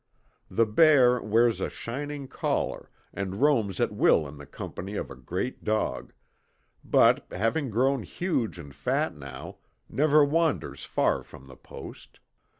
The 0.49 0.65
bear 0.65 1.21
wears 1.21 1.61
a 1.61 1.69
shining 1.69 2.27
collar 2.27 2.89
and 3.13 3.39
roams 3.39 3.79
at 3.79 3.91
will 3.91 4.27
in 4.27 4.37
the 4.39 4.47
company 4.47 4.95
of 4.95 5.11
a 5.11 5.15
great 5.15 5.63
dog, 5.63 6.11
but, 6.83 7.27
having 7.31 7.69
grown 7.69 8.01
huge 8.01 8.57
and 8.57 8.73
fat 8.73 9.15
now, 9.15 9.57
never 9.87 10.25
wanders 10.25 10.85
far 10.85 11.21
from 11.21 11.45
the 11.45 11.55
Post. 11.55 12.19